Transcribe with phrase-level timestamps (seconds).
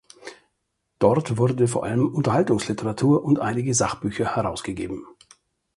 [0.97, 5.05] Dort wurde vor allem Unterhaltungsliteratur und einige Sachbücher herausgegeben.